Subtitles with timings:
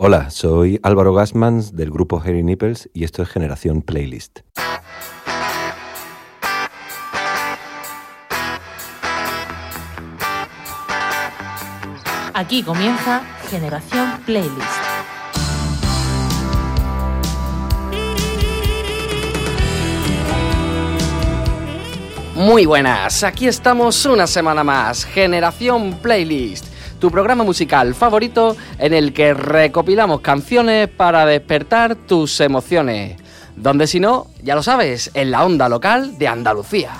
[0.00, 4.42] Hola, soy Álvaro Gassmans del grupo Harry Nipples y esto es Generación Playlist.
[12.32, 14.62] Aquí comienza Generación Playlist.
[22.36, 26.67] Muy buenas, aquí estamos una semana más, Generación Playlist,
[26.98, 33.16] tu programa musical favorito en el que recopilamos canciones para despertar tus emociones.
[33.56, 36.92] Donde si no, ya lo sabes, en la onda local de Andalucía.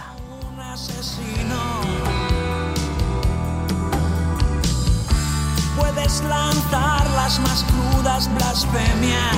[5.76, 9.36] Puedes lanzar las más crudas blasfemias,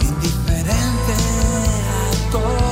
[0.00, 1.14] indiferente
[1.88, 2.67] a toda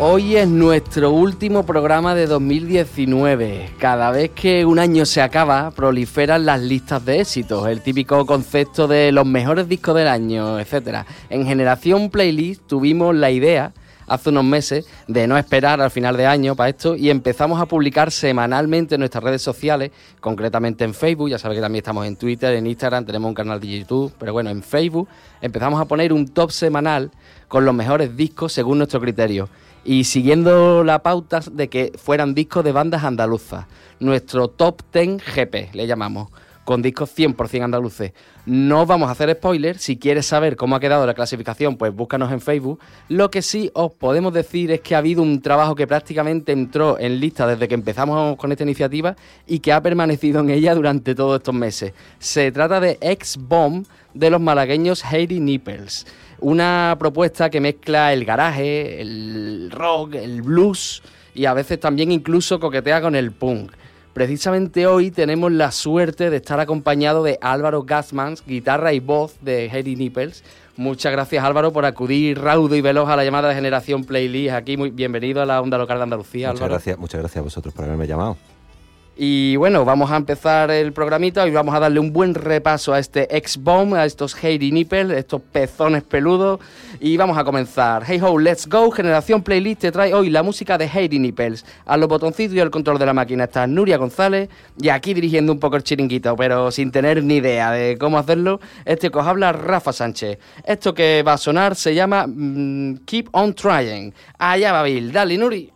[0.00, 3.70] Hoy es nuestro último programa de 2019.
[3.78, 8.88] Cada vez que un año se acaba, proliferan las listas de éxitos, el típico concepto
[8.88, 11.04] de los mejores discos del año, etc.
[11.30, 13.72] En Generación Playlist tuvimos la idea
[14.08, 17.66] hace unos meses de no esperar al final de año para esto y empezamos a
[17.66, 22.16] publicar semanalmente en nuestras redes sociales, concretamente en Facebook, ya sabes que también estamos en
[22.16, 25.08] Twitter, en Instagram, tenemos un canal de YouTube, pero bueno, en Facebook
[25.40, 27.12] empezamos a poner un top semanal
[27.46, 29.48] con los mejores discos según nuestro criterio
[29.84, 33.66] y siguiendo la pauta de que fueran discos de bandas andaluzas.
[34.00, 36.30] Nuestro top 10 GP, le llamamos,
[36.64, 38.12] con discos 100% andaluces.
[38.46, 41.94] No os vamos a hacer spoilers, si quieres saber cómo ha quedado la clasificación, pues
[41.94, 42.80] búscanos en Facebook.
[43.08, 46.98] Lo que sí os podemos decir es que ha habido un trabajo que prácticamente entró
[46.98, 51.14] en lista desde que empezamos con esta iniciativa y que ha permanecido en ella durante
[51.14, 51.92] todos estos meses.
[52.18, 56.06] Se trata de Ex-Bomb de los malagueños Heidi Nipples.
[56.40, 61.02] Una propuesta que mezcla el garaje, el rock, el blues
[61.34, 63.72] y a veces también incluso coquetea con el punk.
[64.12, 69.66] Precisamente hoy tenemos la suerte de estar acompañado de Álvaro Gassmans, guitarra y voz de
[69.66, 70.44] Heidi Nipples.
[70.76, 74.76] Muchas gracias Álvaro por acudir raudo y veloz a la llamada de Generación Playlist aquí.
[74.76, 76.74] Muy bienvenido a la onda local de Andalucía, Muchas Álvaro.
[76.74, 78.36] gracias, muchas gracias a vosotros por haberme llamado.
[79.16, 82.98] Y bueno, vamos a empezar el programita y vamos a darle un buen repaso a
[82.98, 86.58] este X-Bomb, a estos Heidi Nipples, estos pezones peludos.
[86.98, 88.02] Y vamos a comenzar.
[88.06, 88.90] Hey ho, let's go.
[88.90, 91.64] Generación Playlist te trae hoy la música de Heidi Nipples.
[91.86, 94.48] A los botoncitos y al control de la máquina está Nuria González
[94.80, 98.60] y aquí dirigiendo un poco el chiringuito, pero sin tener ni idea de cómo hacerlo,
[98.84, 100.38] este que os habla Rafa Sánchez.
[100.64, 104.12] Esto que va a sonar se llama mm, Keep on Trying.
[104.38, 105.12] Allá va Bill.
[105.12, 105.70] Dale, Nuri.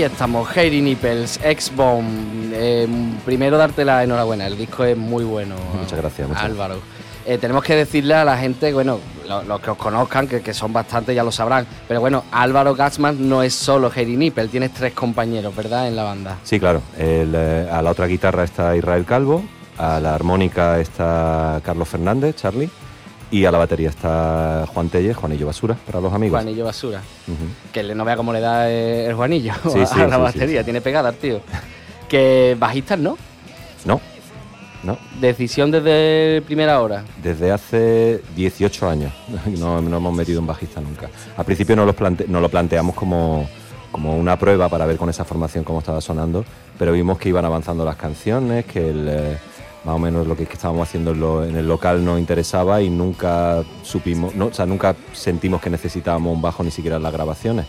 [0.00, 2.52] Aquí estamos, Heidi Nipples, X-Bomb.
[2.54, 2.88] Eh,
[3.26, 5.56] primero darte la enhorabuena, el disco es muy bueno.
[5.78, 6.76] Muchas gracias, muchas Álvaro.
[7.26, 8.98] Eh, tenemos que decirle a la gente, bueno,
[9.28, 12.74] lo- los que os conozcan, que, que son bastantes, ya lo sabrán, pero bueno, Álvaro
[12.74, 15.86] Gatzman no es solo Heidi Nippel, tienes tres compañeros, ¿verdad?
[15.86, 16.38] En la banda.
[16.44, 16.80] Sí, claro.
[16.96, 19.44] El, eh, a la otra guitarra está Israel Calvo,
[19.76, 22.70] a la armónica está Carlos Fernández, Charlie,
[23.30, 26.40] y a la batería está Juan Telle, Juanillo Basura, para los amigos.
[26.40, 27.00] Juanillo Basura.
[27.72, 30.80] Que no vea cómo le da el Juanillo Sí, a sí, la sí, batería, tiene
[30.80, 31.40] pegada tío.
[32.08, 33.16] Que bajistas no,
[33.84, 34.00] No,
[34.82, 34.98] no.
[35.20, 37.04] decisión desde primera hora.
[37.22, 39.12] Desde hace 18 años
[39.58, 41.08] no, no hemos metido un bajista nunca.
[41.36, 43.48] Al principio no, los plante- no lo planteamos como,
[43.92, 46.44] como una prueba para ver con esa formación cómo estaba sonando,
[46.76, 49.38] pero vimos que iban avanzando las canciones, que el, eh,
[49.84, 52.90] más o menos lo que estábamos haciendo en, lo- en el local nos interesaba y
[52.90, 57.12] nunca supimos, no, o sea, nunca sentimos que necesitábamos un bajo ni siquiera en las
[57.12, 57.66] grabaciones.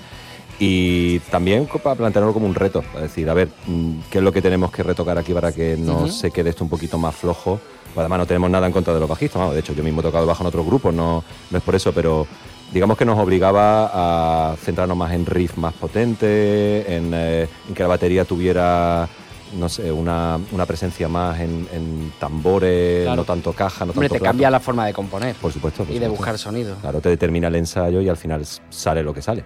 [0.60, 4.31] Y también para plantearlo como un reto, para decir, a ver, mm, ¿qué es lo
[4.31, 6.08] que tenemos que retocar aquí para que no Ujú.
[6.10, 7.60] se quede esto un poquito más flojo?
[7.94, 10.02] Pues además no tenemos nada en contra de los bajistas, vamos, de hecho yo mismo
[10.02, 12.28] he tocado bajo en otros grupos, no, no es por eso, pero
[12.72, 17.81] digamos que nos obligaba a centrarnos más en riff más potente, en, eh, en que
[17.84, 19.10] la batería tuviera
[19.57, 23.18] no sé, una, una presencia más en, en tambores, Claro.
[23.18, 24.31] no tanto caja, no Hombre, tanto te plato.
[24.31, 25.83] cambia la forma de componer Por supuesto.
[25.83, 26.75] por y de buscar sonido.
[26.81, 29.44] Claro, te determina el ensayo y al final sale lo que sale.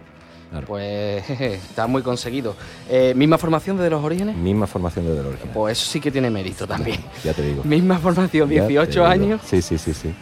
[0.52, 0.68] Claro.
[0.68, 2.56] Pues jeje, está muy conseguido.
[2.90, 4.36] Eh, ¿Misma formación desde los orígenes?
[4.38, 5.52] Misma formación desde el original.
[5.54, 7.00] Pues eso sí que tiene mérito también.
[7.24, 7.62] Ya te digo.
[7.66, 9.06] Misma formación, Ya te 18 digo.
[9.06, 9.42] años.
[9.46, 10.13] Sí, sí, sí, sí.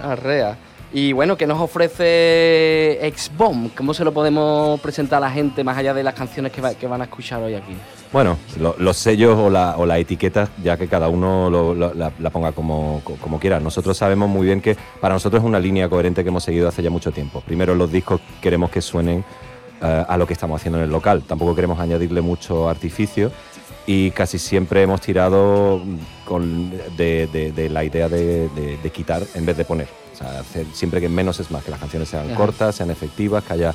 [0.00, 0.56] Arrea.
[0.94, 3.70] Y bueno, ¿qué nos ofrece X-Bomb?
[3.74, 6.74] ¿Cómo se lo podemos presentar a la gente más allá de las canciones que, va-
[6.74, 7.72] que van a escuchar hoy aquí?
[8.12, 11.94] Bueno, lo- los sellos o la, o la etiqueta, ya que cada uno lo- lo-
[11.94, 13.58] la, la ponga como, co- como quiera.
[13.58, 16.82] Nosotros sabemos muy bien que para nosotros es una línea coherente que hemos seguido hace
[16.82, 17.40] ya mucho tiempo.
[17.40, 19.24] Primero, los discos queremos que suenen
[19.80, 21.22] eh, a lo que estamos haciendo en el local.
[21.26, 23.32] Tampoco queremos añadirle mucho artificio
[23.86, 25.80] y casi siempre hemos tirado
[26.26, 29.88] con, de, de- de la idea de, de- de quitar en vez de poner.
[30.12, 32.34] O sea, hacer siempre que menos es más, que las canciones sean Ajá.
[32.36, 33.74] cortas, sean efectivas, que haya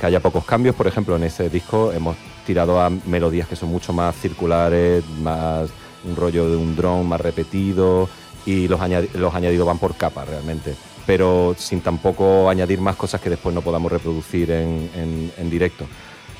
[0.00, 0.76] que haya pocos cambios.
[0.76, 2.14] Por ejemplo, en este disco hemos
[2.46, 5.68] tirado a melodías que son mucho más circulares, más
[6.04, 8.08] un rollo de un drone más repetido
[8.46, 10.74] y los, añadi- añadidos van por capas realmente.
[11.06, 15.84] Pero sin tampoco añadir más cosas que después no podamos reproducir en, en- en directo.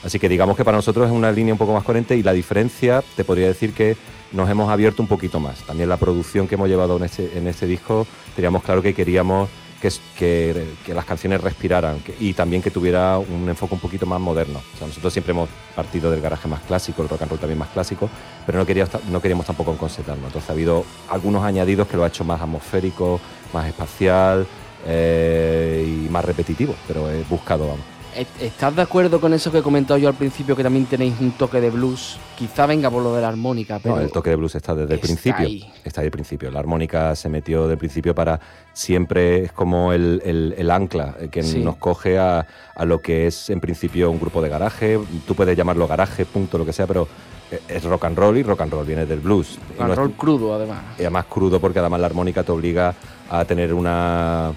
[0.05, 2.33] Así que digamos que para nosotros es una línea un poco más coherente y la
[2.33, 3.97] diferencia te podría decir que
[4.33, 5.59] nos hemos abierto un poquito más.
[5.65, 9.49] También la producción que hemos llevado en este, en este disco, teníamos claro que queríamos
[9.81, 14.61] que, las canciones respiraran y también que tuviera un enfoque un poquito más moderno.
[14.75, 17.59] O sea, nosotros siempre hemos partido del garaje más clásico, el rock and roll también
[17.59, 18.09] más clásico,
[18.45, 20.27] pero no queríamos, tampoco enconcetarnos.
[20.27, 23.21] Entonces ha habido algunos añadidos que lo ha hecho más atmosférico,
[23.53, 24.47] más espacial
[24.87, 27.96] eh, y más repetitivo, pero he buscado, vamos.
[28.17, 31.15] ¿Est- ¿Estás de acuerdo con eso que he comentado yo al principio, que también tenéis
[31.21, 32.19] un toque de blues?
[32.37, 33.97] Quizá venga por lo de la armónica, pero...
[33.97, 35.47] No, el toque de blues está desde el principio.
[35.47, 35.73] ahí.
[35.85, 36.51] Está ahí el principio.
[36.51, 38.41] La armónica se metió desde el principio para
[38.73, 41.59] siempre es como el, el- el ancla eh, que Sí.
[41.63, 44.99] nos coge a, a lo que es en principio un grupo de garaje.
[45.27, 47.07] Tú puedes llamarlo garaje, punto, lo que sea, pero
[47.51, 49.59] eh, es rock and roll y rock and roll viene del blues.
[49.71, 50.79] Rock and no es- roll crudo, además.
[50.99, 52.95] y además crudo porque además la armónica te obliga
[53.31, 54.53] a tener una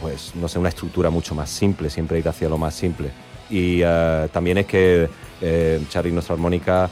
[0.00, 3.10] pues no sé una estructura mucho más simple siempre ir hacia lo más simple
[3.50, 5.08] y eh, también es que
[5.40, 6.88] eh, Charlie nuestra armónica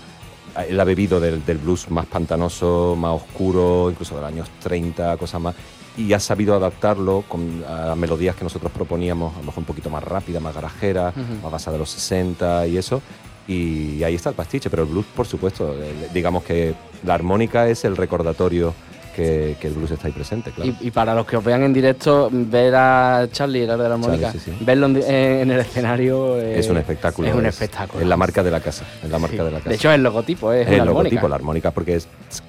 [0.69, 5.17] él ha bebido del, del blues más pantanoso, más oscuro, incluso de los años 30,
[5.17, 5.55] cosas más,
[5.97, 9.89] y ha sabido adaptarlo con, a melodías que nosotros proponíamos, a lo mejor un poquito
[9.89, 11.13] más rápida, más garajera,
[11.43, 13.01] más basada de los 60 y eso.
[13.47, 16.75] Y ahí está el pastiche, pero el blues, por supuesto, el- digamos que
[17.05, 18.75] la armónica es el recordatorio
[19.19, 20.71] que, que el blues está ahí presente, claro.
[20.81, 23.85] Y, y para los que os vean en directo, ver a Charlie, el de la
[23.95, 24.65] armónica, Charlie, sí, sí.
[24.65, 27.27] verlo en, di- en- el escenario eh, es un espectáculo.
[27.29, 28.01] Es un espectáculo.
[28.01, 28.85] Es la marca de la casa.
[29.03, 29.43] Es la marca Sí.
[29.43, 29.69] de la casa.
[29.71, 31.03] De hecho, el logotipo es, es el armónica.
[31.03, 32.07] logotipo, la armónica, porque es,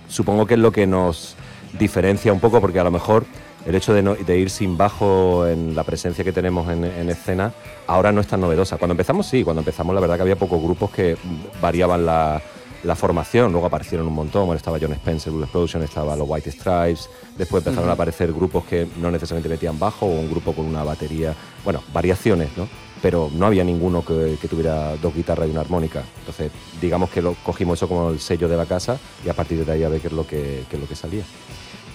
[0.08, 1.36] supongo que es lo que nos
[1.78, 3.26] diferencia un poco, porque a lo mejor
[3.66, 7.10] el hecho de, no- de ir sin bajo en la presencia que tenemos en, en
[7.10, 7.52] escena
[7.88, 8.78] ahora no es tan novedosa.
[8.78, 11.18] Cuando empezamos, sí, cuando empezamos la verdad que había pocos grupos que
[11.62, 12.42] variaban la,
[12.84, 16.52] la formación, luego aparecieron un montón, bueno, estaba John Spencer, Blue Explosion, estaba los White
[16.52, 20.66] Stripes, después empezaron a aparecer grupos que no necesariamente metían bajo o un grupo con
[20.66, 22.68] una batería, bueno, variaciones, ¿no?
[23.02, 26.04] Pero no había ninguno que, que tuviera dos guitarras y una armónica.
[26.20, 29.66] Entonces, digamos que lo cogimos eso como el sello de la casa y a partir
[29.66, 31.24] de ahí a ver qué es lo que, qué es lo que salía.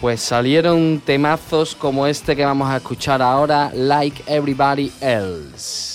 [0.01, 5.94] Pues salieron temazos como este que vamos a escuchar ahora, Like Everybody Else.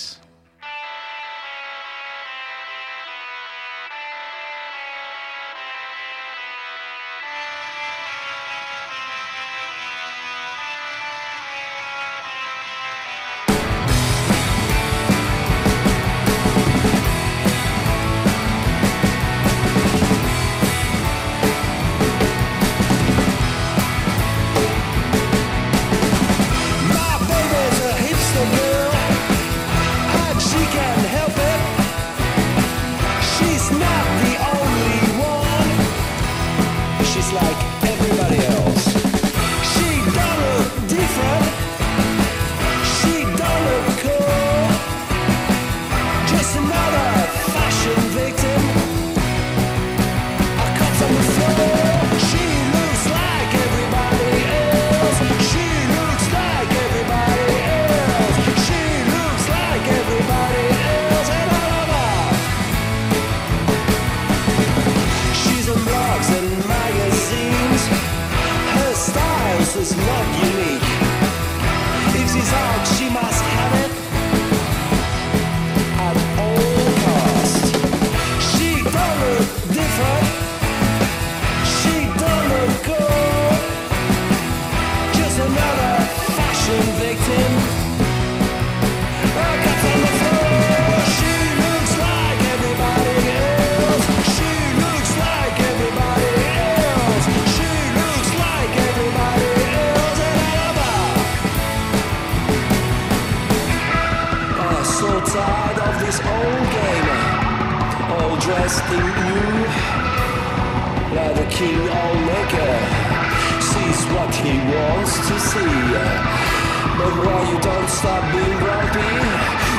[117.99, 119.11] Stop being grumpy?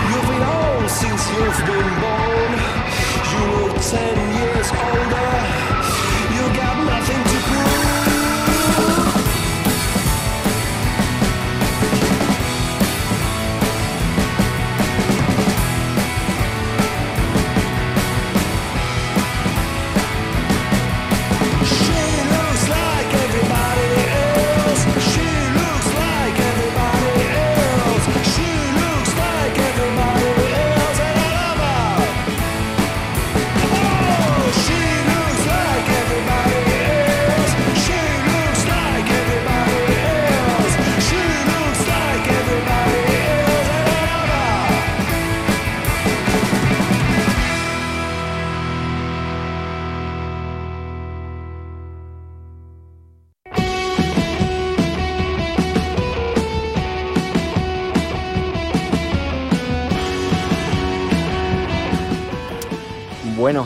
[0.08, 2.52] You've been old since you've been born.
[3.30, 5.29] You look ten years older.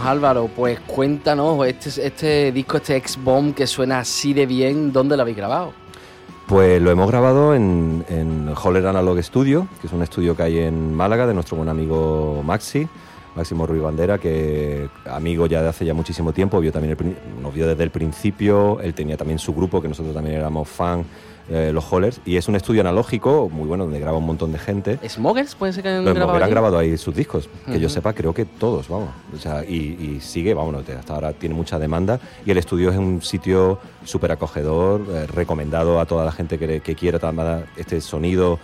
[0.05, 5.23] Álvaro, pues cuéntanos, este, este disco, este X-Bomb que suena así de bien, ¿dónde lo
[5.23, 5.73] habéis grabado?
[6.47, 10.59] Pues lo hemos grabado en, en Holler Analog Studio, que es un estudio que hay
[10.59, 12.87] en Málaga de nuestro buen amigo Maxi,
[13.35, 17.55] Máximo Ruiz Bandera, que amigo ya de hace ya muchísimo tiempo, vio también el nos
[17.55, 21.05] vio desde el principio, él tenía también su grupo, que nosotros también éramos fan,
[21.51, 24.59] eh, los Hollers, y es un estudio analógico muy bueno, donde graba un montón de
[24.59, 24.99] gente.
[25.07, 28.15] ¿Smokers puede ser que hayan Los grabado han grabado ahí sus discos, que yo sepa,
[28.15, 29.11] creo que todos, vamos.
[29.35, 32.19] O sea, y, y sigue, vamos, hasta ahora tiene mucha demanda.
[32.47, 36.81] Y el estudio es un sitio súper acogedor, eh, recomendado a toda la gente que,
[36.81, 38.59] que quiera también este sonido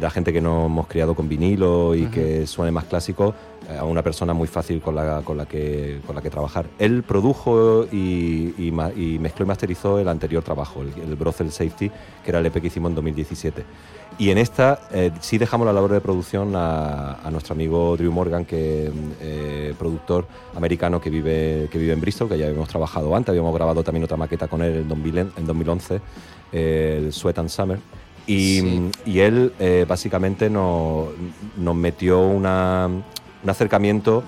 [0.00, 3.34] la gente que nos hemos criado con vinilo y que suene más clásico,
[3.78, 6.66] a una persona muy fácil con la, con la, que, con la que trabajar.
[6.78, 11.50] Él produjo y, y ma- y mezcló y masterizó el anterior trabajo, el, el Brothel
[11.50, 11.90] Safety,
[12.24, 13.64] que era el EP que hicimos en 2017.
[14.16, 18.12] Y en esta eh, sí dejamos la labor de producción a, a nuestro amigo Drew
[18.12, 18.90] Morgan, que
[19.20, 23.52] eh, productor americano que vive, que vive en Bristol, que ya habíamos trabajado antes, habíamos
[23.54, 26.00] grabado también otra maqueta con él en, 2000 en 2011,
[26.52, 27.78] eh, el Sweat and Summer.
[28.26, 28.90] Y, Sí.
[29.04, 31.08] y él eh, básicamente nos,
[31.58, 32.88] nos metió una,
[33.44, 34.24] un acercamiento,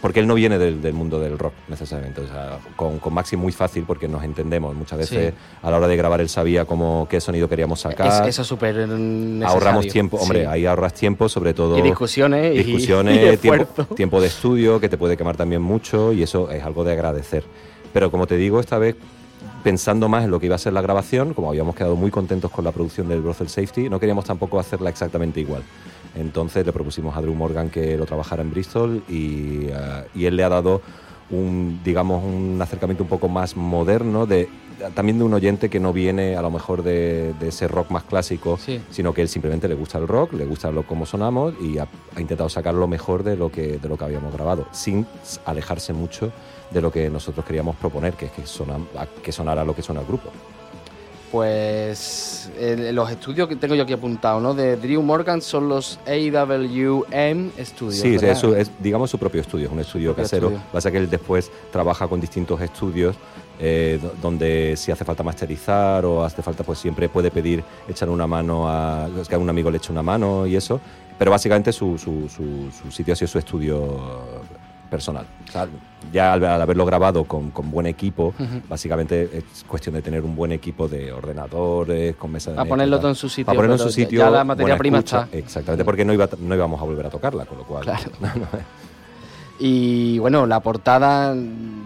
[0.00, 2.20] porque él no viene del, del mundo del rock necesariamente.
[2.20, 4.74] O sea, con, con Maxi muy fácil porque nos entendemos.
[4.74, 5.38] Muchas veces Sí.
[5.62, 8.22] a la hora de grabar él sabía cómo, qué sonido queríamos sacar.
[8.22, 9.46] Es- eso es súper necesario.
[9.48, 10.46] Ahorramos tiempo, hombre, Sí.
[10.46, 11.78] ahí ahorras tiempo, sobre todo.
[11.78, 16.22] Y discusiones discusiones, y tiempo, tiempo de estudio, que te puede quemar también mucho, y
[16.22, 17.44] eso es algo de agradecer.
[17.92, 18.96] Pero como te digo, esta vez
[19.64, 22.50] pensando más en lo que iba a ser la grabación, como habíamos quedado muy contentos
[22.52, 25.62] con la producción del Brothel Safety, no queríamos tampoco hacerla exactamente igual.
[26.16, 30.36] Entonces le propusimos a Drew Morgan que lo trabajara en Bristol y, eh, y él
[30.36, 30.80] le ha dado
[31.30, 34.48] un, digamos, un acercamiento un poco más moderno de
[34.94, 38.02] también de un oyente que no viene a lo mejor de, de ese rock más
[38.04, 38.78] clásico, Sí.
[38.90, 41.88] sino que él simplemente le gusta el rock, le gusta lo cómo sonamos y ha,
[42.14, 45.06] ha intentado sacar lo mejor de lo que de lo que habíamos grabado, sin
[45.46, 46.30] alejarse mucho
[46.70, 49.80] de lo que nosotros queríamos proponer, que es que, sonam- a- que sonara lo que
[49.80, 50.28] suena el grupo.
[51.30, 54.54] Pues eh, los estudios que tengo yo aquí apuntados, ¿no?
[54.54, 57.94] De Drew Morgan son los AWM Studios.
[58.00, 58.30] Sí, ¿verdad?
[58.30, 60.46] es, su- es, digamos su propio estudio, es un estudio Propio casero.
[60.48, 60.66] estudio.
[60.72, 63.16] Pasa que él después trabaja con distintos estudios
[63.58, 68.08] eh, do- donde si hace falta masterizar o hace falta, pues siempre puede pedir echar
[68.08, 70.80] una mano a es que a un amigo le eche una mano y eso.
[71.18, 73.98] Pero básicamente su, su, su- su sitio ha sido su estudio
[74.86, 75.26] personal.
[75.48, 75.68] O sea,
[76.12, 78.34] ya al, al haberlo grabado con, con buen equipo,
[78.68, 82.98] básicamente es cuestión de tener un buen equipo de ordenadores, con mesas de A ponerlo
[82.98, 84.20] todo en su sitio, Para ponerlo en su sitio.
[84.20, 85.36] ya la materia prima escucha, está.
[85.36, 87.84] Exactamente, porque no, iba, no íbamos a volver a tocarla, con lo cual.
[87.84, 88.10] Claro.
[89.58, 91.34] Y bueno, la portada,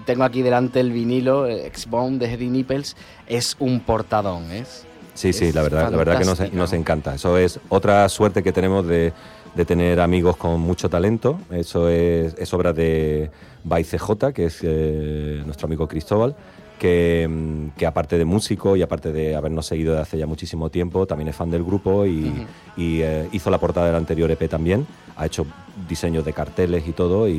[0.04, 2.96] tengo aquí delante el vinilo, X-Bone de Heavy Nipples,
[3.28, 4.84] es un portadón, ¿es?
[5.14, 7.14] Sí, sí, la verdad, la verdad que nos encanta.
[7.14, 9.12] Eso es otra suerte que tenemos de,
[9.54, 11.38] de tener amigos con mucho talento.
[11.50, 13.30] Eso es, es obra de
[13.64, 16.34] CJ, que es eh, nuestro amigo Cristóbal,
[16.78, 20.70] que, mm, que aparte de músico y aparte de habernos seguido de hace ya muchísimo
[20.70, 24.48] tiempo, también es fan del grupo y, y, eh, hizo la portada del anterior EP
[24.48, 24.86] también.
[25.16, 25.44] Ha hecho
[25.88, 27.32] diseños de carteles y todo y,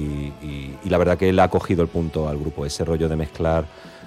[0.44, 3.16] y- y la verdad que él ha cogido el punto al grupo, ese rollo de
[3.16, 3.66] mezclar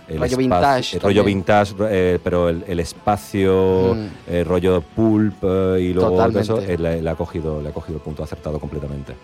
[0.08, 1.38] el Rollo vintage el rollo también.
[1.38, 4.06] vintage, eh, pero el, el espacio, Mm.
[4.32, 6.74] el rollo pulp eh, y luego eso, Totalmente.
[6.74, 9.14] él le, le ha cogido, le ha cogido el punto acertado completamente.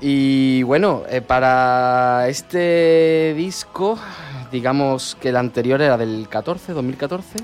[0.00, 3.98] Y bueno, eh, para este disco,
[4.50, 7.38] digamos que el anterior era del 14, 2014.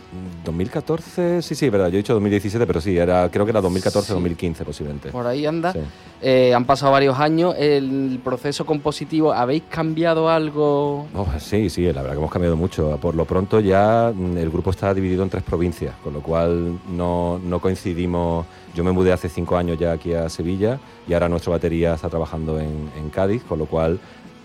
[0.45, 4.07] 2014, sí, sí, verdad, yo he dicho 2017, pero sí, era, creo que era 2014,
[4.09, 4.13] Sí.
[4.15, 5.11] 2015 posiblemente.
[5.11, 5.73] Por ahí anda.
[5.73, 5.81] Sí.
[6.23, 7.55] Eh, han pasado varios años.
[7.59, 11.07] El proceso compositivo, ¿habéis cambiado algo?
[11.15, 12.97] Oh, sí, sí, la verdad que hemos cambiado mucho.
[13.01, 16.79] Por lo pronto ya mm, el grupo está dividido en tres provincias, con lo cual
[16.91, 18.47] no, no coincidimos.
[18.75, 22.11] Yo me mudé hace cinco años ya aquí a Sevilla y ahora nuestra batería está
[22.11, 23.99] trabajando en, Cádiz, con lo cual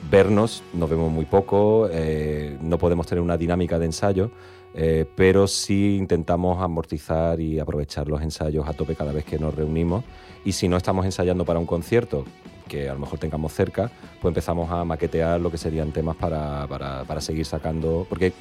[0.10, 4.32] vernos nos vemos muy poco, eh, no podemos tener una dinámica de ensayo,
[4.74, 9.54] eh, pero sí intentamos amortizar y aprovechar los ensayos a tope cada vez que nos
[9.54, 10.04] reunimos.
[10.46, 12.26] Y si no estamos ensayando para un concierto,
[12.68, 16.66] que a lo mejor tengamos cerca, pues empezamos a maquetear lo que serían temas para,
[16.68, 18.08] para- para seguir sacando.
[18.10, 18.32] Porque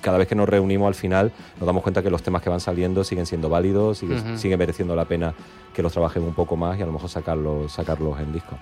[0.00, 2.60] cada vez que nos reunimos al final nos damos cuenta que los temas que van
[2.60, 4.36] saliendo siguen siendo válidos, sigue, Ujú.
[4.38, 5.34] sigue mereciendo la pena
[5.74, 8.56] que los trabajemos un poco más y a lo mejor sacarlos, sacarlos en disco.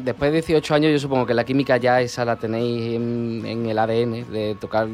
[0.00, 3.66] Después de 18 años, yo supongo que la química ya esa la tenéis en, en
[3.66, 4.88] el ADN, de tocar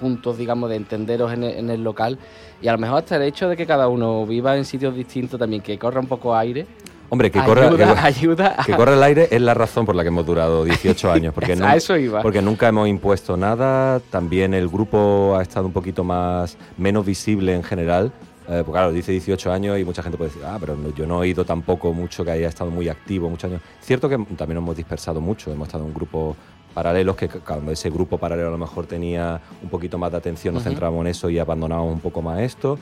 [0.00, 2.18] juntos, digamos, de entenderos en el, en el local.
[2.62, 5.38] Y a lo mejor hasta el hecho de que cada uno viva en sitios distintos
[5.38, 6.66] también, que corra un poco aire.
[7.14, 10.02] Hombre, que ayuda, corra, ayuda a- que corra el aire es la razón por la
[10.02, 11.32] que hemos durado 18 años.
[11.32, 12.20] Porque, no- eso iba.
[12.22, 14.00] porque nunca hemos impuesto nada.
[14.10, 18.10] También el grupo ha estado un poquito más menos visible en general.
[18.48, 21.06] Eh, porque claro, dice 18 años y mucha gente puede decir, ah, pero no- yo
[21.06, 23.62] no he oído tampoco mucho que haya estado muy activo muchos años.
[23.80, 26.36] Cierto que también hemos dispersado mucho, hemos estado en grupos
[26.74, 30.52] paralelos que cuando ese grupo paralelo a lo mejor tenía un poquito más de atención,
[30.52, 30.70] nos Ujú.
[30.70, 32.78] centrábamos en eso y abandonábamos un poco más esto.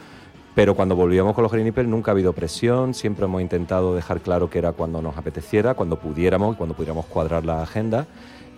[0.54, 4.50] Pero cuando volvíamos con los Green nunca ha habido presión, siempre hemos intentado dejar claro
[4.50, 8.06] que era cuando nos apeteciera, cuando pudiéramos, cuando pudiéramos cuadrar la agenda.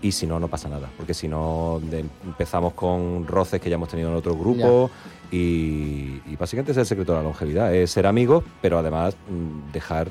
[0.03, 1.81] Y si no, no pasa nada, porque si no
[2.27, 4.91] empezamos con roces que ya hemos tenido en otro grupo
[5.31, 9.73] y, y básicamente es el secreto de la longevidad, es ser amigos, pero además mm,
[9.73, 10.09] dejar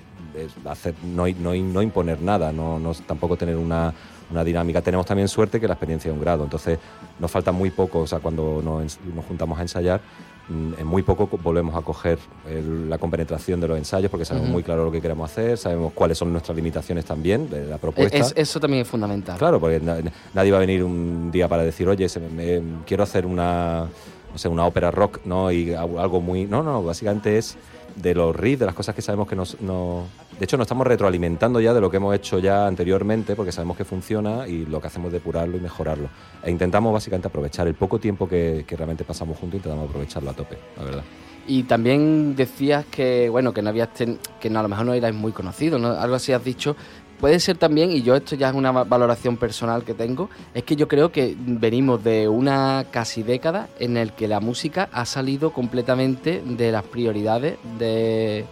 [0.65, 3.93] hacer, no, no, no imponer nada, no, no tampoco tener una,
[4.33, 4.81] una dinámica.
[4.81, 6.79] Tenemos también suerte que la experiencia es un grado, entonces
[7.19, 10.01] nos falta muy poco, o sea, cuando nos, nos juntamos a ensayar,
[10.49, 12.17] mm, en muy poco co- volvemos a coger
[12.49, 15.93] el- la compenetración de los ensayos porque sabemos muy claro lo que queremos hacer, sabemos
[15.93, 18.17] cuáles son nuestras limitaciones también de la propuesta.
[18.17, 19.37] Es- eso también es fundamental.
[19.37, 19.99] Claro, porque na-
[20.33, 23.85] nadie va a venir un día para decir, oye, se me- me- quiero hacer una,
[24.31, 25.51] no sé, una ópera rock, ¿no?
[25.51, 26.45] Y algo muy...
[26.45, 27.55] No, no, básicamente es
[27.95, 29.61] de los riffs, de las cosas que sabemos que nos...
[29.61, 30.05] No,
[30.43, 33.77] de hecho, nos estamos retroalimentando ya de lo que hemos hecho ya anteriormente, porque sabemos
[33.77, 36.09] que funciona y lo que hacemos es depurarlo y mejorarlo.
[36.43, 40.57] E intentamos básicamente aprovechar el poco tiempo que, realmente pasamos juntos, intentamos aprovecharlo a tope,
[40.75, 41.03] la verdad.
[41.47, 45.15] Y también decías que, bueno, que no habías ten- que a lo mejor no erais
[45.15, 45.91] muy conocidos, ¿no?
[45.91, 46.75] Algo así has dicho.
[47.21, 50.63] Puede ser también, y yo esto ya es una va- valoración personal que tengo, es
[50.63, 55.05] que yo creo que venimos de una casi década en el que la música ha
[55.05, 58.43] salido completamente de las prioridades de,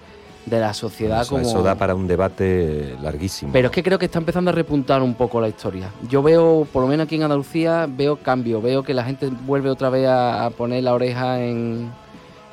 [0.46, 1.48] de la sociedad Eso, como...
[1.48, 3.54] eso da para un debate larguísimo.
[3.54, 5.92] Pero es que creo que está empezando a repuntar un poco la historia.
[6.10, 9.70] Yo veo, por lo menos aquí en Andalucía, veo cambio, veo que la gente vuelve
[9.70, 11.92] otra vez a, a poner la oreja en,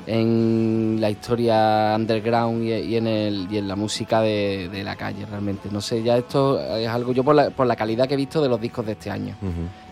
[0.05, 4.95] en la historia underground y, y en, el, y en la música de, de la
[4.95, 5.69] calle realmente.
[5.71, 8.39] No sé, ya esto es algo, yo por la, por la calidad que he visto
[8.39, 9.35] de los discos de este año.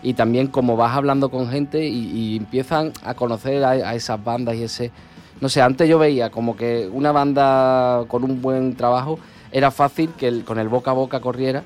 [0.04, 4.22] Y también como vas hablando con gente y, y empiezan a conocer a, a esas
[4.22, 4.92] bandas y ese...
[5.40, 9.18] No sé, antes yo veía como que una banda con un buen trabajo
[9.52, 11.62] era fácil que el- con el boca a boca corriera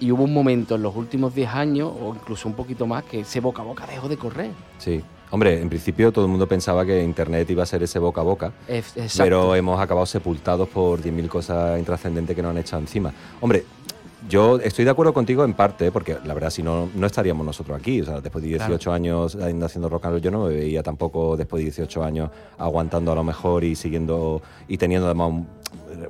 [0.00, 3.20] y hubo un momento en los últimos 10 años o incluso un poquito más que
[3.20, 4.50] ese boca a boca dejó de correr.
[4.78, 5.00] Sí.
[5.32, 8.24] Hombre, en principio todo el mundo pensaba que Internet iba a ser ese boca a
[8.24, 8.52] boca.
[8.66, 9.12] Exacto.
[9.22, 13.12] pero hemos acabado sepultados por 10.000 cosas intrascendentes que nos han echado encima.
[13.40, 13.64] Hombre,
[14.28, 17.78] yo estoy de acuerdo contigo en parte, porque la verdad, si no, no estaríamos nosotros
[17.78, 18.00] aquí.
[18.02, 21.36] O sea, después de 18 años haciendo rock and roll, yo no me veía tampoco
[21.36, 25.46] después de 18 años aguantando a lo mejor y siguiendo y teniendo además un,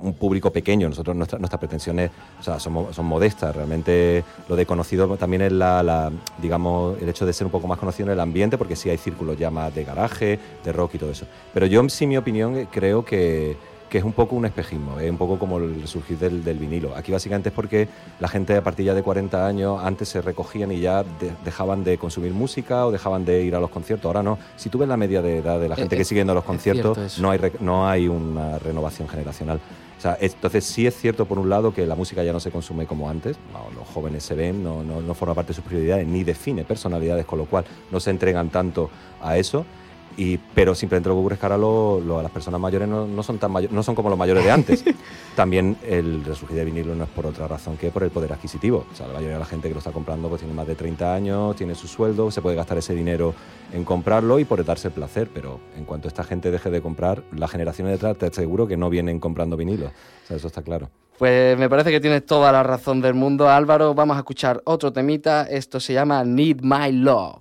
[0.00, 0.88] un público pequeño.
[0.88, 3.54] Nosotros, nuestra- nuestras pretensiones o sea, son, son modestas.
[3.54, 6.10] Realmente lo de conocido también es la, la,
[6.42, 8.98] digamos, el hecho de ser un poco más conocido en el ambiente, porque sí hay
[8.98, 11.26] círculos ya más de garaje, de rock y todo eso.
[11.54, 13.56] Pero yo, sí, mi opinión, creo que,
[13.90, 16.94] que es un poco un espejismo, es un poco como el surgir del, del vinilo.
[16.96, 17.88] Aquí básicamente es porque
[18.20, 21.82] la gente a partir ya de 40 años antes se recogían y ya de- dejaban
[21.82, 24.06] de consumir música o dejaban de ir a los conciertos.
[24.06, 24.38] Ahora no.
[24.56, 26.30] Si tú ves la media de edad de la Eh, gente eh, que sigue yendo
[26.32, 29.58] a los conciertos, no hay, no hay una renovación generacional.
[29.98, 32.38] O sea, es- entonces sí es cierto por un lado que la música ya no
[32.40, 35.54] se consume como antes, no, los jóvenes se ven, no, no, no forma parte de
[35.56, 38.88] sus prioridades, ni define personalidades, con lo cual no se entregan tanto
[39.20, 39.66] a eso.
[40.16, 43.06] Y, pero simplemente lo que ocurre es que ahora lo- lo- las personas mayores no,
[43.06, 44.84] no son tan no son como los mayores de antes.
[45.36, 48.84] También el resurgir de vinilo no es por otra razón que por el poder adquisitivo.
[48.92, 50.74] O sea, la mayoría de la gente que lo está comprando pues tiene más de
[50.74, 53.34] 30 años, tiene su sueldo, se puede gastar ese dinero
[53.72, 55.30] en comprarlo y por darse el placer.
[55.32, 58.90] Pero en cuanto esta gente deje de comprar, las generaciones detrás te aseguro que no
[58.90, 59.86] vienen comprando vinilo.
[59.86, 60.90] O sea, eso está claro.
[61.18, 63.94] Pues me parece que tienes toda la razón del mundo, Álvaro.
[63.94, 65.42] Vamos a escuchar otro temita.
[65.44, 67.36] Esto se llama Need My Love.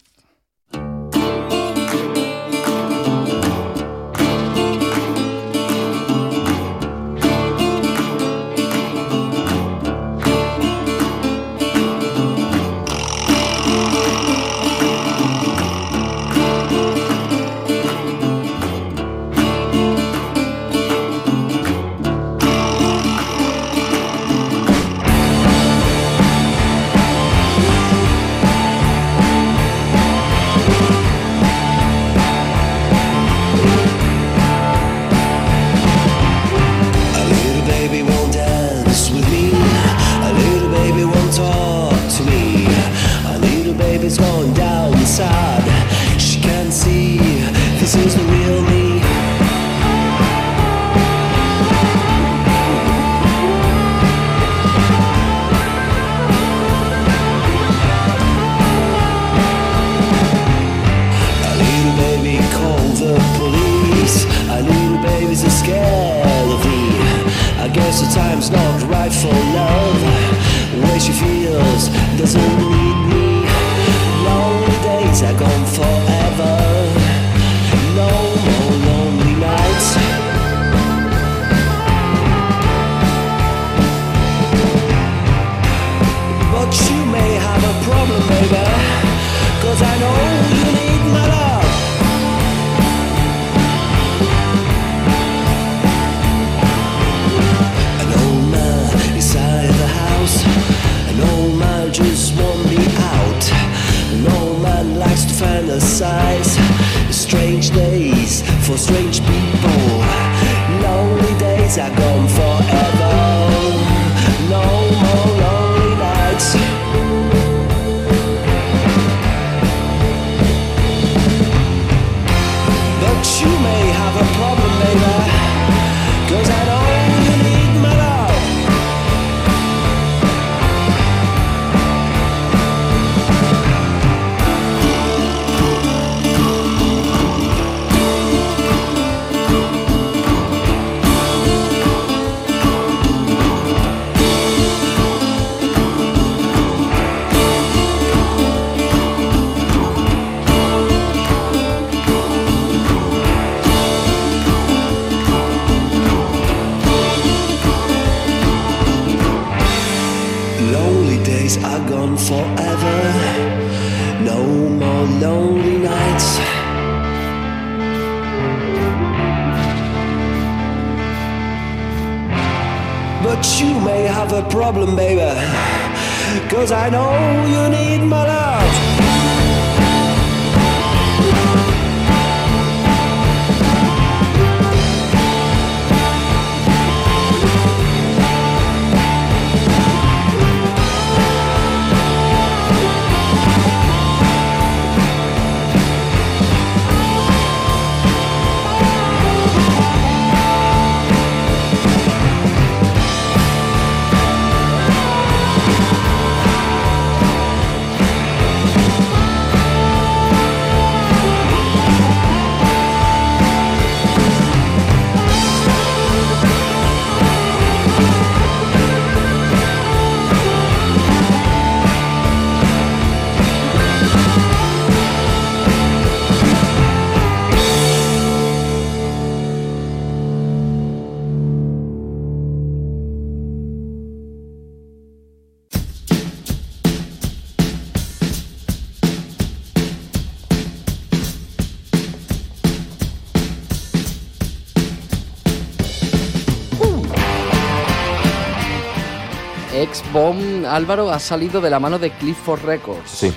[250.69, 253.09] Álvaro, ha salido de la mano de Clifford Records.
[253.09, 253.33] Sí,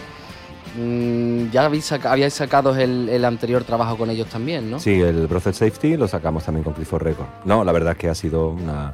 [0.74, 4.78] Mm, ya habéis, saca- habíais sacado el, el anterior trabajo con ellos también, ¿no?
[4.78, 7.28] sí, el Brothel Safety lo sacamos también con Clifford Records.
[7.44, 8.90] No, la verdad es que ha sido una,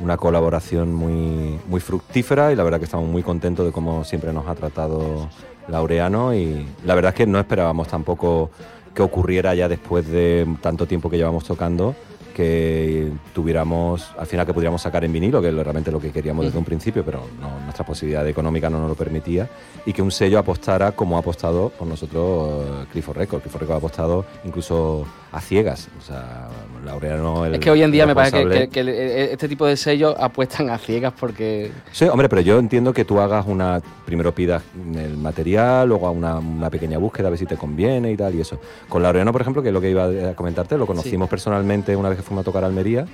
[0.00, 4.30] una colaboración muy, muy fructífera y la verdad que estamos muy contentos de cómo siempre
[4.32, 5.28] nos ha tratado
[5.68, 8.50] Laureano y la verdad es que no esperábamos tampoco
[8.94, 11.94] que ocurriera ya después de tanto tiempo que llevamos tocando
[12.32, 16.44] que tuviéramos, al final que pudiéramos sacar en vinilo, que es realmente lo que queríamos
[16.44, 19.48] desde un principio, pero no, nuestra posibilidad económica no nos lo permitía,
[19.86, 23.42] y que un sello apostara como ha apostado por nosotros eh, Clifford Records.
[23.42, 25.88] Clifford Records ha apostado incluso a ciegas.
[25.98, 26.48] O sea,
[26.84, 27.46] Laureano...
[27.46, 30.68] el es que hoy en día me parece que, que este tipo de sellos apuestan
[30.68, 31.72] a ciegas porque...
[31.90, 33.80] Sí, hombre, pero yo entiendo que tú hagas una.
[34.04, 34.62] Primero pidas
[34.94, 38.40] el material, luego una, una pequeña búsqueda, a ver si te conviene y tal, y
[38.42, 38.60] eso.
[38.88, 42.10] Con Laureano, por ejemplo, que es lo que iba a comentarte, lo conocimos personalmente una
[42.10, 43.06] vez que fuimos a tocar a Almería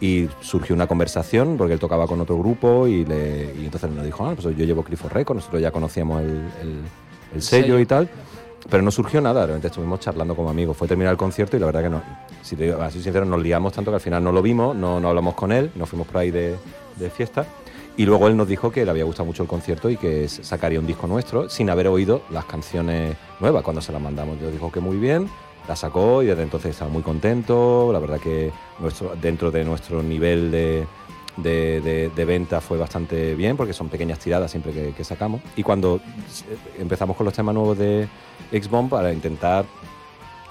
[0.00, 4.04] y surgió una conversación porque él tocaba con otro grupo y, le, y entonces nos
[4.04, 6.80] dijo, ah, pues yo llevo Clifford Records, nosotros ya conocíamos el, el-
[7.34, 7.80] el sello, sello.
[7.80, 8.08] y tal.
[8.68, 10.76] Pero no surgió nada, realmente estuvimos charlando como amigos.
[10.76, 12.02] Fue terminar el concierto y la verdad que no,
[12.42, 14.98] si te digo, así sincero, nos liamos tanto que al final no lo vimos, no,
[14.98, 16.56] no hablamos con él, nos fuimos por ahí de,
[16.96, 17.46] de fiesta.
[17.96, 20.78] Y luego él nos dijo que le había gustado mucho el concierto y que sacaría
[20.78, 24.38] un disco nuestro sin haber oído las canciones nuevas cuando se las mandamos.
[24.40, 25.30] Yo dijo que muy bien,
[25.66, 27.90] la sacó y desde entonces estaba muy contento.
[27.92, 30.86] La verdad que nuestro, dentro de nuestro nivel de,
[31.36, 35.40] de, de- de venta fue bastante bien porque son pequeñas tiradas siempre que, que sacamos.
[35.56, 36.44] Y cuando s-
[36.78, 38.08] empezamos con los temas nuevos de
[38.52, 39.64] X-Bomb para intentar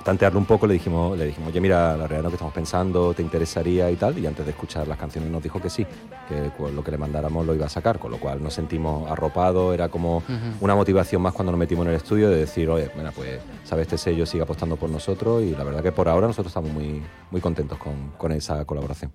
[0.04, 3.24] tantearlo un poco, le dijimos, le dijimos, oye, mira, la realidad que estamos pensando, ¿te
[3.24, 4.16] interesaría y tal?
[4.20, 5.84] Y antes de escuchar las canciones nos dijo que sí,
[6.30, 9.74] que lo que le mandáramos lo iba a sacar, con lo cual nos sentimos arropados,
[9.74, 10.22] era como
[10.62, 13.82] una motivación más cuando nos metimos en el estudio de decir, oye, mira, pues, sabe,
[13.82, 17.02] este sello sigue apostando por nosotros y la verdad que por ahora nosotros estamos muy,
[17.32, 19.12] muy contentos con, con esa colaboración.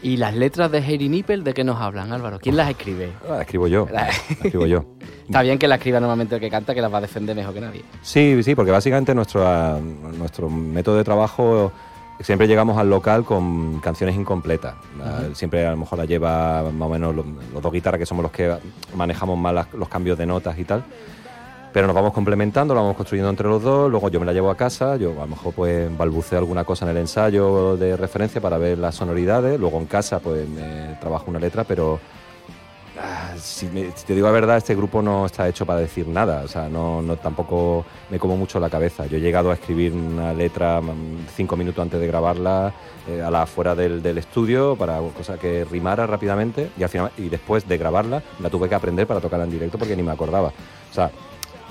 [0.00, 2.38] ¿Y las letras de Heidi Nippel de qué nos hablan, Álvaro?
[2.40, 3.12] ¿Quién las escribe?
[3.28, 3.86] Ah, la escribo yo,
[4.42, 4.84] escribo yo.
[5.26, 7.54] Está bien que la escriba normalmente el que canta, que las va a defender mejor
[7.54, 7.84] que nadie.
[8.02, 9.78] Sí, sí, porque básicamente nuestro, ah,
[10.18, 11.70] nuestro método de trabajo
[12.20, 14.74] siempre llegamos al local con canciones incompletas.
[15.34, 18.22] Siempre a lo mejor la lleva más o menos los, los dos guitarras que somos
[18.24, 18.54] los que
[18.96, 20.84] manejamos más las- los cambios de notas y tal.
[21.72, 24.50] Pero nos vamos complementando, lo vamos construyendo entre los dos, luego yo me la llevo
[24.50, 28.40] a casa, yo a lo mejor pues balbuceo alguna cosa en el ensayo de referencia
[28.40, 31.98] para ver las sonoridades, luego en casa pues me trabajo una letra, pero
[32.98, 36.42] Ah, si, te digo la verdad, este grupo no está hecho para decir nada.
[36.44, 39.06] O sea, no, no tampoco me como mucho la cabeza.
[39.06, 42.72] Yo he llegado a escribir una letra mm, cinco minutos antes de grabarla
[43.08, 47.10] eh, a la afuera del, del estudio para cosa que rimara rápidamente y al final
[47.16, 50.12] y después de grabarla la tuve que aprender para tocarla en directo porque ni me
[50.12, 50.48] acordaba.
[50.48, 51.10] O sea,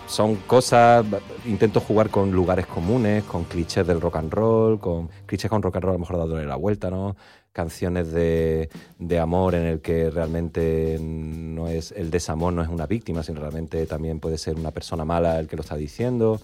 [0.08, 1.06] son cosas,
[1.46, 5.78] intento jugar con lugares comunes, con clichés del rock and roll, con clichés con rock
[5.78, 7.16] and roll a lo mejor dándole la vuelta, ¿no?
[7.54, 12.88] Canciones de, de amor en el que realmente no es el desamor no es una
[12.88, 16.40] víctima, sino realmente también puede ser una persona mala el que lo está diciendo.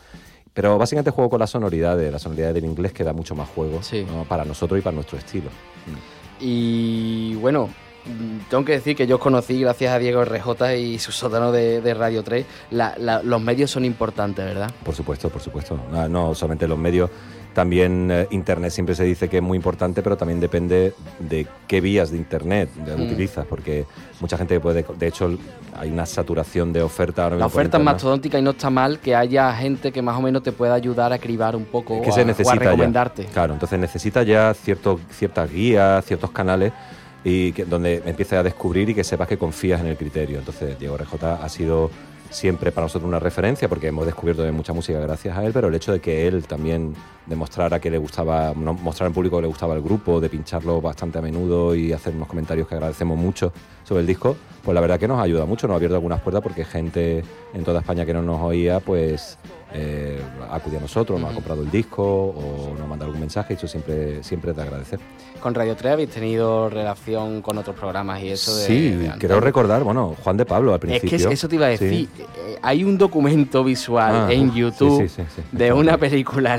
[0.54, 3.48] Pero básicamente juego con la sonoridad, de la sonoridad del inglés que da mucho más
[3.48, 4.06] juego Sí.
[4.06, 4.26] ¿no?
[4.26, 5.50] para nosotros y para nuestro estilo.
[6.40, 7.70] Y bueno,
[8.50, 11.82] tengo que decir que yo os conocí gracias a Diego RJ y su sótano de,
[11.82, 12.46] de Radio 3.
[12.72, 14.72] La- la- los medios son importantes, ¿verdad?
[14.84, 15.80] Por supuesto, por supuesto.
[15.92, 17.10] No, no solamente los medios
[17.54, 21.82] También eh, Internet siempre se dice que es muy importante, pero también depende de qué
[21.82, 23.02] vías de Internet Mm.
[23.02, 23.86] utilizas, porque
[24.20, 24.86] mucha gente puede...
[24.96, 25.36] De hecho,
[25.76, 29.16] hay una saturación de oferta ahora La oferta es mastodóntica y no está mal que
[29.16, 32.10] haya gente que más o menos te pueda ayudar a cribar un poco Es que
[32.10, 33.24] o, se a, o a necesita recomendarte.
[33.24, 33.30] ya.
[33.32, 36.72] Claro, entonces necesita ya cierto, ciertas guías, ciertos canales
[37.24, 40.40] y que, donde empieces a descubrir y que sepas que confías en el criterio.
[40.40, 41.90] Entonces Diego RJ ha sido
[42.30, 45.68] siempre para nosotros una referencia porque hemos descubierto de mucha música gracias a él, pero
[45.68, 46.94] el hecho de que él también
[47.26, 51.20] demostrara que le gustaba, mostrar en público que le gustaba el grupo, de pincharlo bastante
[51.20, 53.52] a menudo y hacer unos comentarios que agradecemos mucho
[53.84, 56.42] sobre el disco, pues la verdad que nos ayuda mucho, nos ha abierto algunas puertas
[56.42, 59.38] porque gente en toda España que no nos oía, pues
[59.74, 63.58] eh, acudió a nosotros, nos ha comprado el disco o nos manda algún mensaje y
[63.58, 65.00] eso siempre, siempre de agradecer.
[65.42, 68.66] Con Radio 3 habéis tenido relación con otros programas y eso de.
[68.66, 71.10] sí, de creo recordar, bueno, Juan de Pablo al Es principio.
[71.10, 72.10] que es- eso te iba a decir.
[72.20, 76.58] eh, Hay un documento visual Ah, en YouTube sí, sí, de una película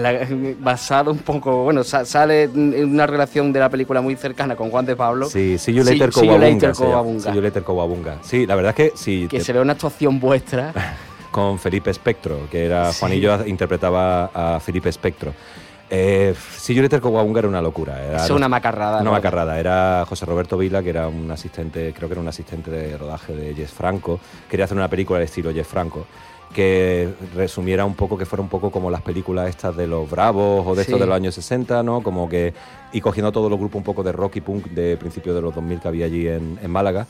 [0.60, 1.64] basado un poco.
[1.64, 5.28] Bueno, sa- sale una relación de la película muy cercana con Juan de Pablo.
[5.28, 6.72] Sí, See You Sí, Later Cowabunga.
[6.74, 8.18] See You Later Cowabunga.
[8.22, 9.26] Sí, la verdad es que sí.
[9.28, 10.72] Que te- se ve una actuación vuestra.
[11.30, 12.92] con Felipe Espectro, que era.
[12.92, 15.34] Juanillo interpretaba a Felipe Espectro.
[15.90, 16.34] Eh,
[16.68, 18.02] You Later Cowabunga era una locura.
[18.04, 18.96] Era Es una macarrada.
[18.96, 19.12] Una ¿no?
[19.12, 19.58] macarrada.
[19.58, 23.34] Era José Roberto Vila, que era un asistente, creo que era un asistente de rodaje
[23.34, 24.20] de Jess Franco.
[24.50, 26.06] Quería hacer una película de estilo Jess Franco
[26.52, 30.66] que resumiera un poco, que fuera un poco como las películas estas de los Bravos
[30.66, 31.00] o de estos Sí.
[31.00, 32.02] de los años 60, ¿no?
[32.02, 32.54] Como que,
[32.90, 35.54] y cogiendo todos los grupos un poco de rock y punk de principios de los
[35.54, 37.06] 2000 que había allí en, en Málaga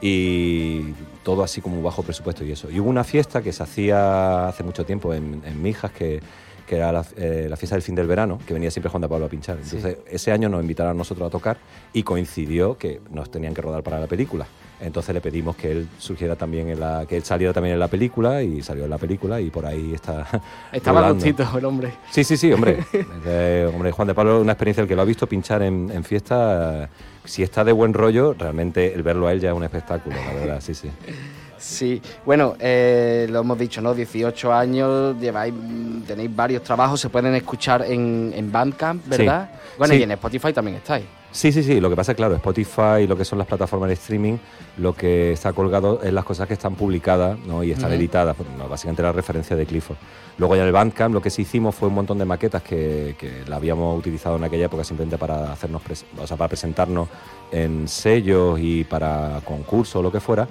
[0.00, 2.70] y todo así como bajo presupuesto y eso.
[2.70, 6.20] Y hubo una fiesta que se hacía hace mucho tiempo en, en Mijas, que,
[6.68, 9.08] que era la, eh, la fiesta del fin del verano, que venía siempre Juan de
[9.08, 9.56] Pablo a pinchar.
[9.56, 11.56] Entonces, ese año nos invitaron a nosotros a tocar
[11.92, 14.46] y coincidió que nos tenían que rodar para la película.
[14.80, 17.88] Entonces le pedimos que él surgiera también en la, que él saliera también en la
[17.88, 20.26] película y salió en la película y por ahí está.
[20.72, 21.94] Estaba gustito el hombre.
[22.10, 22.78] Sí, sí, sí, hombre.
[23.74, 26.88] Hombre, Juan de Pablo una experiencia, el que lo ha visto pinchar en, en fiesta,
[27.24, 30.34] si está de buen rollo, realmente el verlo a él ya es un espectáculo, la
[30.34, 30.90] verdad, sí, sí.
[31.58, 33.94] Sí, bueno, eh, lo hemos dicho, ¿no?
[33.94, 39.50] 18 años, lleváis, mm, tenéis varios trabajos, se pueden escuchar en, en Bandcamp, ¿verdad?
[39.76, 40.00] Bueno, Sí.
[40.00, 41.04] y en Spotify también estáis.
[41.30, 41.78] Sí, sí, sí.
[41.78, 44.38] Lo que pasa es claro, Spotify, lo que son las plataformas de streaming,
[44.78, 47.62] lo que está colgado es las cosas que están publicadas ¿no?
[47.62, 48.34] y están editadas.
[48.34, 49.98] pues, básicamente la referencia de Clifford.
[50.38, 53.14] Luego ya en el Bandcamp lo que sí hicimos fue un montón de maquetas que,
[53.18, 57.08] que la habíamos utilizado en aquella época simplemente para hacernos, pres- o sea, para presentarnos
[57.52, 60.48] en sellos y para concursos o lo que fuera.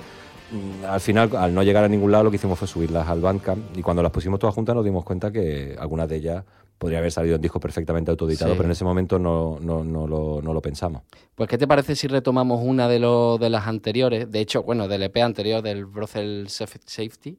[0.51, 3.19] Mm, Al final, al no llegar a ningún lado, lo que hicimos fue subirlas al
[3.21, 6.43] Bandcamp y cuando las pusimos todas juntas nos dimos cuenta que algunas de ellas
[6.77, 8.55] podría haber salido en disco perfectamente autoeditado, Sí.
[8.57, 11.01] pero en ese momento no, no, no lo, no lo pensamos.
[11.33, 14.31] Pues, ¿qué te parece si retomamos una de, los de las anteriores?
[14.31, 17.35] De hecho, bueno, del EP anterior, del Brothel Saf- Safety.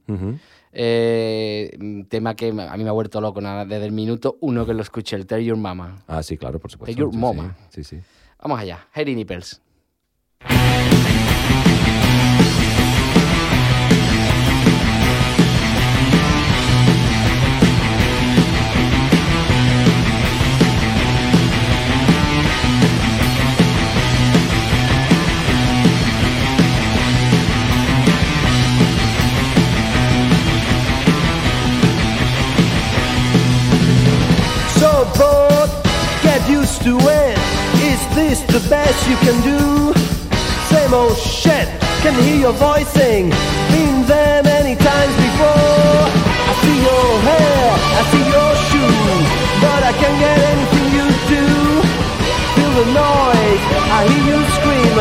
[0.73, 4.67] Eh, mm, tema que a mí me ha vuelto loco nada, desde el minuto uno
[4.67, 6.03] que lo escuché, el Tell Your Mama.
[6.09, 6.93] Ah, sí, claro, por supuesto.
[6.93, 7.57] Take your sí, mama.
[7.71, 7.99] Sí, sí.
[8.43, 9.63] Vamos allá, Harry Nipples.
[36.89, 36.97] To
[38.15, 39.93] this the best you can do?
[40.73, 41.69] Same old shit,
[42.03, 43.29] can hear your voicing.
[43.73, 46.03] Been there many times before.
[46.51, 47.65] I see your hair,
[47.99, 49.27] I see your shoes,
[49.65, 51.47] but I can't get anything you do.
[52.55, 53.63] Feel the noise,
[53.99, 54.93] I hear you scream,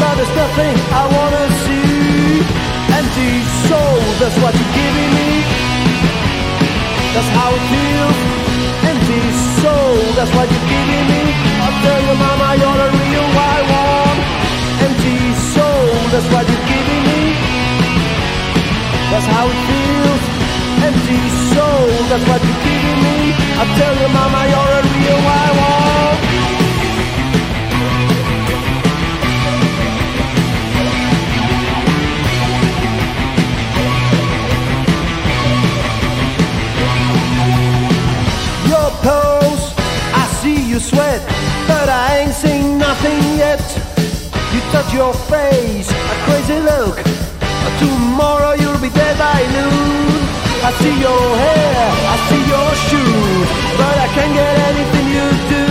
[0.00, 2.42] but there's nothing I wanna see.
[2.98, 3.32] Empty
[3.68, 5.30] soul, that's what you're giving me.
[7.14, 8.39] That's how it feels.
[9.10, 9.32] Empty
[9.62, 11.22] soul, that's what you're giving me.
[11.66, 14.18] I'll tell your mama you're the real wild one.
[14.86, 15.18] Empty
[15.50, 17.20] soul, that's what you're giving me.
[19.10, 20.22] That's how it feels.
[20.86, 23.34] Empty soul, that's what you're giving me.
[23.58, 26.49] I'll tell your mama you're a real wild one.
[40.80, 41.20] Sweat,
[41.68, 43.60] but I ain't seen nothing yet.
[44.52, 46.96] You touch your face, a crazy look.
[47.78, 50.10] Tomorrow you'll be dead by noon.
[50.68, 53.48] I see your hair, I see your shoes,
[53.80, 55.66] but I can't get anything you do.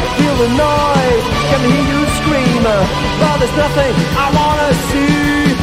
[0.00, 2.60] I feel the noise, can hear you scream,
[3.20, 3.92] but there's nothing
[4.24, 5.56] I wanna see.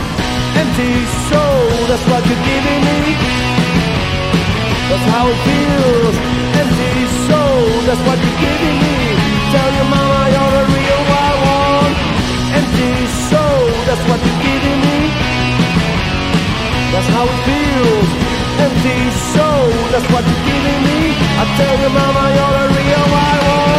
[0.62, 0.94] Empty
[1.30, 3.51] soul, that's what you're giving me.
[4.92, 6.16] That's how it feels.
[6.60, 6.96] Empty
[7.32, 7.64] soul.
[7.88, 8.96] that's what you're giving me.
[9.56, 11.94] Tell your mama you're a real wild one.
[12.60, 12.92] Empty
[13.32, 15.00] soul, that's what you're giving me.
[16.92, 18.10] That's how it feels.
[18.68, 19.00] Empty
[19.32, 21.00] soul, that's what you're giving me.
[21.40, 23.71] I tell your mama you're a real wild one.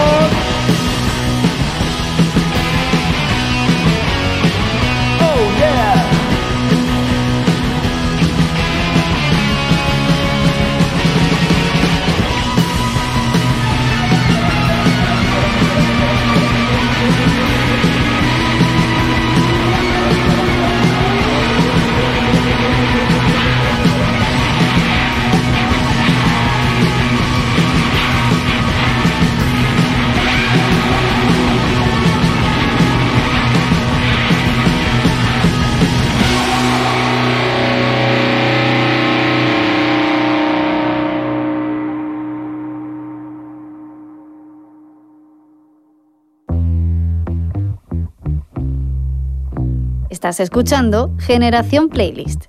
[50.23, 52.45] Estás escuchando Generación Playlist.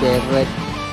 [0.00, 0.20] Te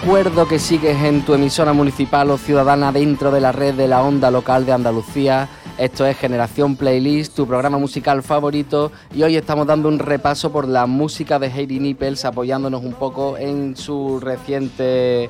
[0.02, 4.02] recuerdo que sigues en tu emisora municipal o ciudadana dentro de la red de la
[4.02, 5.48] onda local de Andalucía.
[5.80, 8.92] Esto es Generación Playlist, tu programa musical favorito.
[9.16, 13.38] Y hoy estamos dando un repaso por la música de Heidi Nipples, apoyándonos un poco
[13.38, 15.30] en su reciente.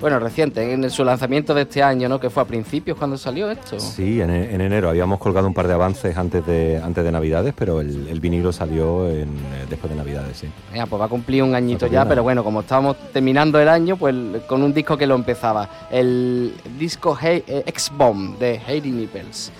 [0.00, 2.18] Bueno, reciente, en su lanzamiento de este año, ¿no?
[2.18, 3.78] Que fue a principios cuando salió esto.
[3.78, 7.52] Sí, en, en enero habíamos colgado un par de avances antes de, antes de Navidades,
[7.54, 10.48] pero el, el vinilo salió en, eh, después de Navidades, sí.
[10.72, 13.98] Venga, pues va a cumplir un añito ya, pero bueno, como estábamos terminando el año,
[13.98, 14.14] pues
[14.46, 15.68] con un disco que lo empezaba.
[15.90, 19.52] El disco Hey- eh, X-Bomb de Heidi Nipples.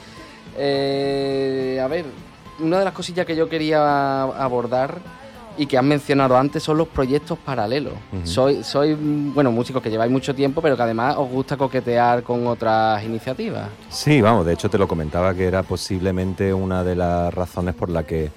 [0.57, 2.05] Eh, a ver,
[2.61, 4.99] una de las cosillas que yo quería abordar
[5.57, 7.93] y que han mencionado antes son los proyectos paralelos.
[8.25, 12.47] Soy, soy, bueno, músicos que lleváis mucho tiempo, pero que además os gusta coquetear con
[12.47, 13.69] otras iniciativas.
[13.91, 17.91] Sí, vamos, de hecho te lo comentaba que era posiblemente una de las razones por
[17.91, 18.31] la que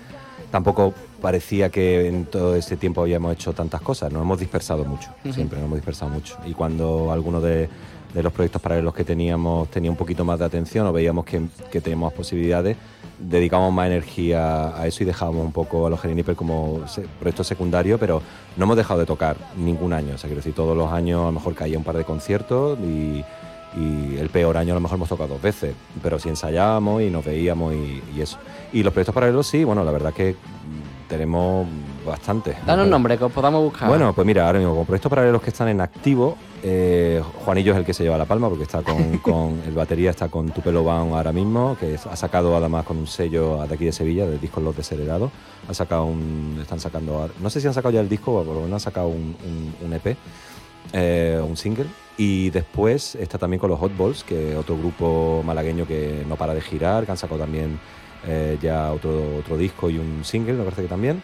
[0.51, 4.11] tampoco parecía que en todo este tiempo habíamos hecho tantas cosas.
[4.11, 6.37] Nos hemos dispersado mucho, siempre nos hemos dispersado mucho.
[6.45, 7.69] Y cuando alguno de,
[8.13, 11.41] de los proyectos paralelos que teníamos tenía un poquito más de atención o veíamos que,
[11.71, 12.77] que teníamos posibilidades,
[13.19, 17.43] dedicábamos más energía a eso y dejábamos un poco a los Geniniper como se- proyecto
[17.43, 18.21] secundario, pero
[18.55, 20.13] no hemos dejado de tocar ningún año.
[20.15, 22.77] O sea, quiero decir, todos los años a lo mejor caía un par de conciertos
[22.79, 23.23] y,
[23.75, 27.09] y el peor año a lo mejor hemos tocado dos veces, pero sí ensayábamos y
[27.09, 28.37] nos veíamos y, y eso.
[28.71, 30.35] Y los proyectos paralelos sí, bueno, la verdad que
[31.09, 31.67] tenemos
[32.05, 32.55] bastante.
[32.65, 33.87] Danos nombre, que os podamos buscar.
[33.87, 37.77] Bueno, pues mira, ahora mismo con proyectos paralelos que están en activo, eh, Juanillo es
[37.79, 40.83] el que se lleva la palma porque está con, con- el batería está con Tupelo
[40.83, 44.25] Bound ahora mismo, que es- ha sacado además con un sello de aquí de Sevilla,
[44.25, 45.31] del disco Los Desheredados,
[45.67, 48.55] ha sacado un, están sacando, no sé si han sacado ya el disco, o por
[48.55, 50.15] lo menos han sacado un, un- un EP,
[50.93, 51.85] eh, un single,
[52.17, 56.35] y después está también con los Hot Balls, que es otro grupo malagueño que no
[56.35, 57.79] para de girar, que han sacado también
[58.25, 61.21] eh, ya otro, otro disco y un single, me parece que también.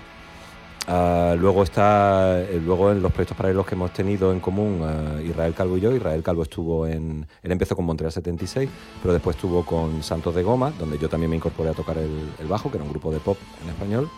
[0.88, 5.21] Ah, luego está eh, luego en los proyectos paralelos que hemos tenido en común ah,
[5.21, 5.95] Israel Calvo y yo.
[5.95, 7.27] Israel Calvo estuvo en.
[7.43, 8.69] Él empezó con Montreal 76,
[9.01, 12.47] pero después estuvo con Santos de Goma, donde yo también me incorporé a tocar el,
[12.47, 14.09] bajo, que era un grupo de pop en español.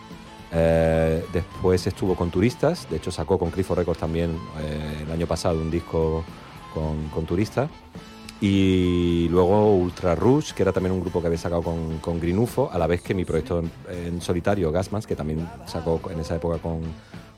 [0.52, 5.26] Eh, después estuvo con Turistas, de hecho sacó con Clifford Records también eh, el año
[5.26, 6.24] pasado un disco
[6.74, 7.68] con Turistas.
[8.42, 12.40] Y luego Ultra Rush, que era también un grupo que había sacado con, con Green
[12.40, 16.18] UFO, a la vez que mi proyecto en, en solitario, Gasmans, que también sacó en
[16.18, 16.80] esa época con,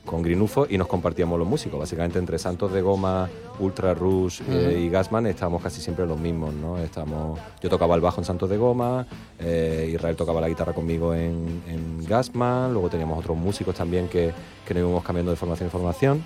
[0.03, 1.79] con Green UFO, y nos compartíamos los músicos.
[1.79, 3.29] Básicamente entre Santos de Goma,
[3.59, 6.55] Ultra Rush eh, y Gasman estábamos casi siempre los mismos.
[6.55, 6.79] ¿no?
[6.79, 9.05] Estábamos, yo tocaba el bajo en Santos de Goma,
[9.37, 14.33] eh, Israel tocaba la guitarra conmigo en, en Gasman, luego teníamos otros músicos también que,
[14.67, 16.25] que nos íbamos cambiando de formación en formación.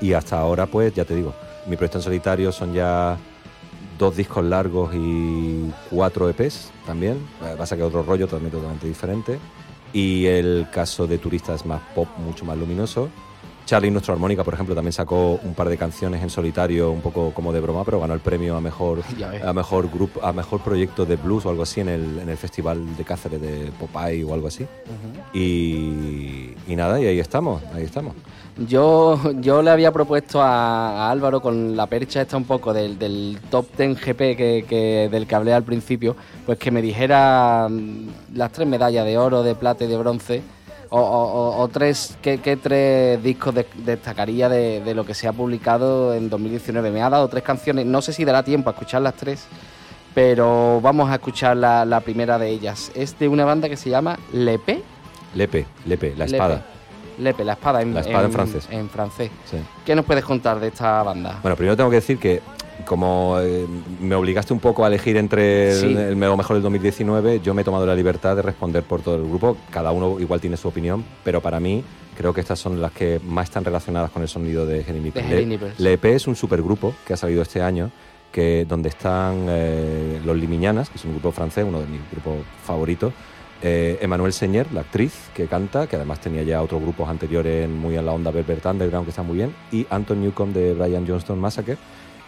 [0.00, 1.32] Y hasta ahora, pues ya te digo,
[1.68, 3.16] mi proyecto en solitario son ya
[4.02, 7.24] dos discos largos y cuatro EPs también.
[7.44, 9.38] Eh, Pasa que otro rollo también totalmente diferente.
[9.92, 13.10] Y el caso de Turista es más pop, mucho más luminoso.
[13.64, 17.32] Charlie, nuestro armónica, por ejemplo, también sacó un par de canciones en solitario, un poco
[17.32, 19.02] como de broma, pero ganó el premio a mejor,
[19.46, 22.36] a mejor grupo, a mejor proyecto de blues o algo así en el, en el
[22.36, 24.66] festival de Cáceres de Popeye o algo así.
[25.32, 28.14] y, y nada, y ahí estamos, ahí estamos.
[28.68, 32.98] Yo, yo le había propuesto a, a Álvaro con la percha esta un poco del,
[32.98, 37.68] del top 10 GP que, que- del que hablé al principio, pues que me dijera
[37.70, 40.42] mm, las tres medallas de oro, de plata y de bronce,
[41.00, 45.26] o, o- o- tres, ¿qué, qué tres discos de- destacaría de, de lo que se
[45.26, 46.90] ha publicado en 2019.
[46.90, 49.46] Me ha dado tres canciones, no sé si dará tiempo a escuchar las tres,
[50.14, 52.92] pero vamos a escuchar la, la primera de ellas.
[52.94, 54.82] Es de una banda que se llama Lepe.
[55.34, 56.62] Lepe, Lepe, la espada.
[57.18, 58.68] Lepe, la espada en, La espada en francés.
[58.70, 59.30] En francés.
[59.50, 59.56] Sí.
[59.86, 61.38] ¿Qué nos puedes contar de esta banda?
[61.42, 62.40] Bueno, primero tengo que decir que
[62.84, 63.66] como eh,
[64.00, 65.86] me obligaste un poco a elegir entre Sí.
[65.86, 69.16] el, lo mejor del 2019, yo me he tomado la libertad de responder por todo
[69.16, 69.56] el grupo.
[69.70, 71.82] Cada uno igual tiene su opinión, pero para mí
[72.16, 75.78] creo que estas son las que más están relacionadas con el sonido de Henry Nippers.
[75.80, 77.90] Le EP es un supergrupo que ha salido este año,
[78.30, 82.38] que donde están eh, los Limiñanas, que es un grupo francés, uno de mis grupos
[82.64, 83.12] favoritos.
[83.64, 87.96] Eh, Emmanuel Señer, la actriz que canta, que además tenía ya otros grupos anteriores muy
[87.96, 91.38] en la onda Velvet Underground, que está muy bien, y Anton Newcomb de Brian Johnston
[91.38, 91.76] Massacre,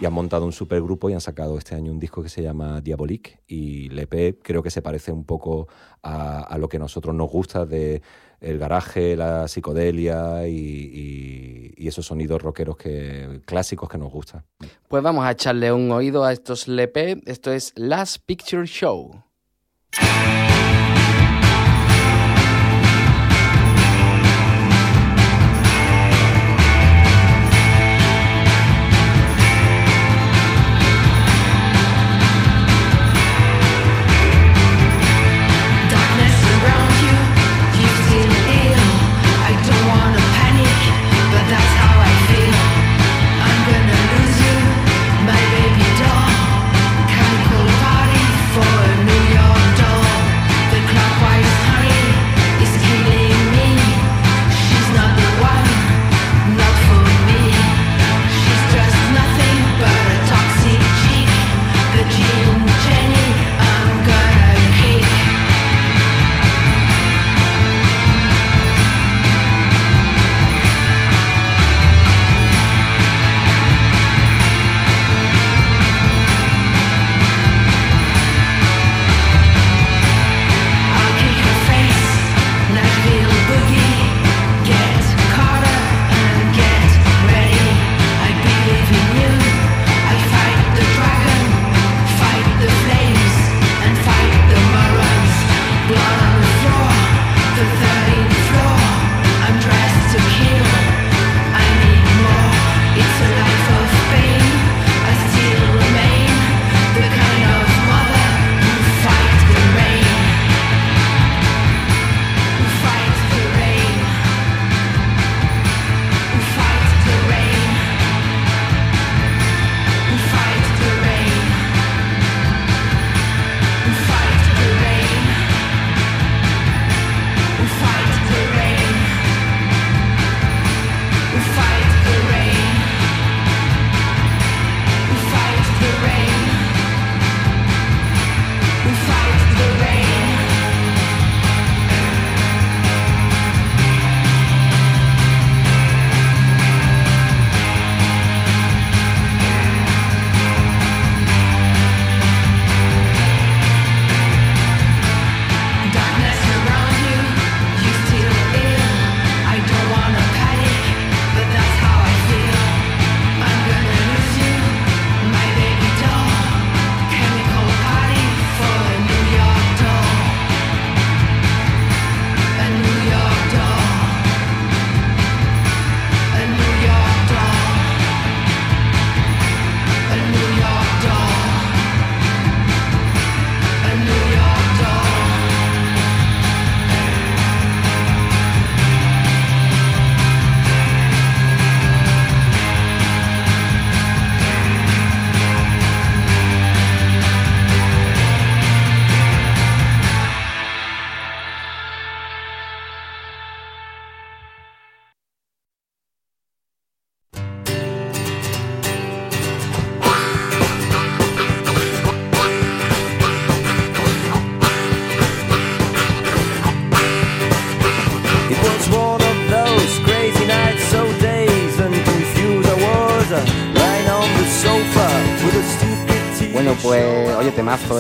[0.01, 2.81] y han montado un supergrupo y han sacado este año un disco que se llama
[2.81, 5.69] Diabolique, y el EP creo que se parece un poco
[6.03, 8.03] a, a lo que a nosotros nos gusta de
[8.45, 14.43] el garaje, la psicodelia y, esos sonidos rockeros que, clásicos que nos gustan.
[14.89, 17.21] Pues vamos a echarle un oído a estos Lepe.
[17.27, 19.24] Esto es Last Picture Show.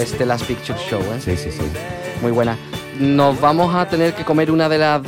[0.00, 1.20] Este Last Picture Show, ¿eh?
[1.20, 1.62] Sí, sí, sí.
[2.22, 2.56] Muy buena.
[2.98, 5.02] Nos vamos a tener que comer una de las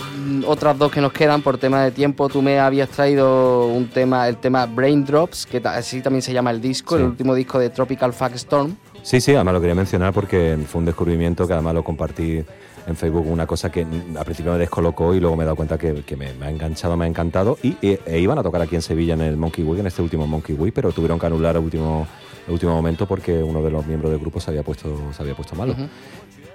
[0.46, 2.28] otras dos que nos quedan por tema de tiempo.
[2.28, 6.50] Tú me habías traído un tema, el tema Brain Drops, que así también se llama
[6.50, 7.02] el disco, Sí.
[7.02, 8.76] el último disco de Tropical Fuck Storm.
[9.02, 12.42] Sí, sí, además lo quería mencionar porque fue un descubrimiento que además lo compartí
[12.88, 13.82] en Facebook una cosa que
[14.16, 16.50] al principio me descolocó y luego me he dado cuenta que, que me, me ha
[16.50, 17.56] enganchado, me ha encantado.
[17.62, 20.02] Y e, e iban a tocar aquí en Sevilla en el Monkey Week, en este
[20.02, 22.06] último Monkey Week, pero tuvieron que anular el último,
[22.46, 25.34] el último momento porque uno de los miembros del grupo se había puesto, se había
[25.34, 25.74] puesto malo.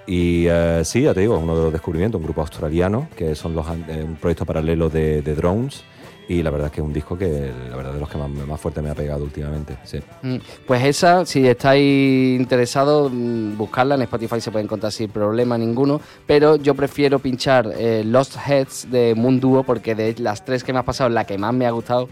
[0.06, 3.54] Y eh, sí, ya te digo, uno de los descubrimientos, un grupo australiano, que son
[3.54, 5.84] los, eh, un proyecto paralelo de, de drones.
[6.28, 8.30] Y la verdad es que es un disco que, la verdad, de los que más,
[8.30, 9.76] más fuerte me ha pegado últimamente.
[9.84, 9.98] Sí.
[10.22, 10.36] Mm,
[10.66, 16.00] Pues esa, si estáis interesados, mm, buscarla en Spotify se puede encontrar sin problema ninguno.
[16.26, 20.72] Pero yo prefiero pinchar eh, Lost Heads de Moon Duo porque de las tres que
[20.72, 22.08] me has pasado es la que más me ha gustado.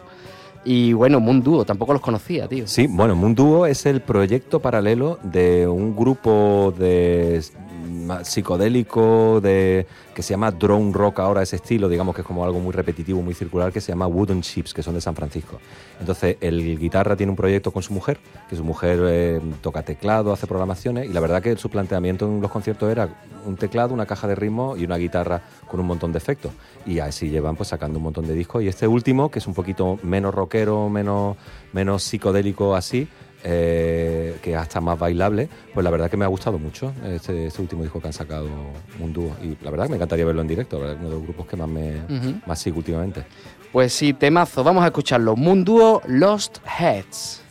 [0.65, 2.67] Y bueno, Moon tampoco los conocía, tío.
[2.67, 7.43] Sí, bueno, Moon es el proyecto paralelo de un grupo de
[8.23, 12.61] psicodélico de que se llama drone rock ahora ese estilo, digamos que es como algo
[12.61, 15.61] muy repetitivo, muy circular que se llama Wooden Chips, que son de San Francisco.
[15.99, 18.19] Entonces, el guitarra tiene un proyecto con su mujer,
[18.49, 22.41] que su mujer eh, toca teclado, hace programaciones y la verdad que su planteamiento en
[22.41, 23.09] los conciertos era
[23.47, 26.53] un teclado, una caja de ritmo y una guitarra con un montón de efectos.
[26.87, 29.55] Y así llevan pues sacando un montón de discos y este último, que es un
[29.55, 31.37] poquito menos rockero, menos
[31.73, 33.09] menos psicodélico así,
[33.45, 37.63] eh, que hasta más bailable, pues la verdad que me ha gustado mucho este, este
[37.63, 38.49] último disco que han sacado
[39.01, 39.35] un dúo.
[39.43, 41.57] Y la verdad que me encantaría verlo en directo, verdad, uno de los grupos que
[41.57, 42.41] más me Ujú.
[42.47, 43.25] más sigo últimamente.
[43.73, 44.65] Pues sí, temazo.
[44.65, 45.37] Vamos a escucharlo.
[45.37, 47.43] Moon Duo, Lost Heads.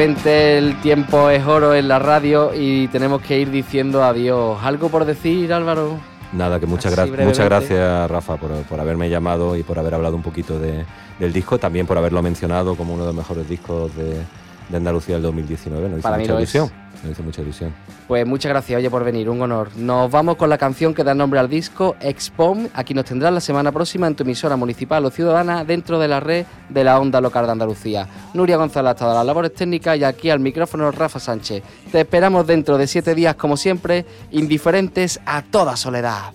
[0.00, 4.58] Tristemente el tiempo es oro en la radio y tenemos que ir diciendo adiós.
[4.62, 5.98] ¿Algo por decir, Álvaro?
[6.32, 10.16] Nada, que muchas, gra- muchas gracias, Rafa, por, por haberme llamado y por haber hablado
[10.16, 10.86] un poquito de-
[11.18, 14.22] del disco, también por haberlo mencionado como uno de los mejores discos de,
[14.70, 15.88] de Andalucía del 2019.
[15.88, 16.54] Nos hizo Para mí mucha lo es.
[16.54, 16.80] ilusión.
[17.02, 17.74] Nos hizo mucha ilusión.
[18.06, 19.70] Pues muchas gracias, oye, por venir, un honor.
[19.76, 22.68] Nos vamos con la canción que da nombre al disco, Expom.
[22.74, 26.20] Aquí nos tendrás la semana próxima en tu emisora municipal o ciudadana dentro de la
[26.20, 28.08] red de la onda local de Andalucía.
[28.34, 31.62] Nuria González hasta las labores técnicas y aquí al micrófono Rafa Sánchez.
[31.92, 36.32] Te esperamos dentro de siete días, como siempre, indiferentes a toda soledad.